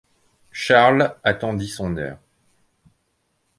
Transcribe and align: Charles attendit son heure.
Charles 0.51 1.15
attendit 1.23 1.67
son 1.67 1.95
heure. 1.95 2.17